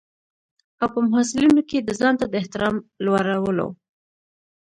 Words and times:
او 0.81 0.87
په 0.93 0.99
محصلینو 1.09 1.61
کې 1.69 1.77
د 1.81 1.89
ځانته 2.01 2.25
د 2.29 2.33
احترام 2.41 2.75
لوړولو. 3.05 3.67